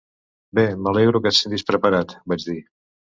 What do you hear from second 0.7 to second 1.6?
M'alegro que et